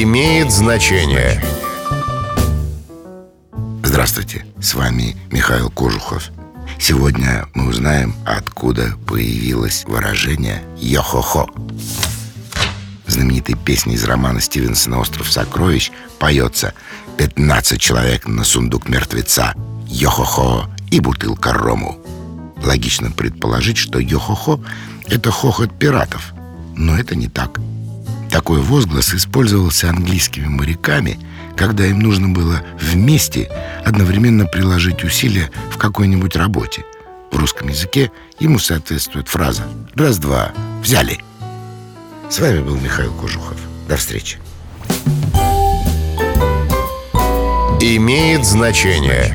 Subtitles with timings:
[0.00, 1.42] имеет значение.
[3.82, 6.30] Здравствуйте, с вами Михаил Кожухов.
[6.78, 11.50] Сегодня мы узнаем, откуда появилось выражение «йо-хо-хо».
[13.06, 16.72] Знаменитой песней из романа Стивенсона «Остров сокровищ» поется
[17.18, 19.54] «15 человек на сундук мертвеца,
[19.88, 21.98] йо-хо-хо и бутылка рому».
[22.64, 24.64] Логично предположить, что йо-хо-хо—
[25.06, 26.32] это хохот пиратов.
[26.76, 27.60] Но это не так.
[28.52, 31.18] Такой возглас использовался английскими моряками,
[31.56, 33.48] когда им нужно было вместе
[33.82, 36.84] одновременно приложить усилия в какой-нибудь работе.
[37.30, 39.62] В русском языке ему соответствует фраза
[39.94, 40.52] «раз-два,
[40.82, 41.24] взяли».
[42.28, 43.56] С вами был Михаил Кожухов.
[43.88, 44.36] До встречи.
[47.80, 49.34] Имеет значение.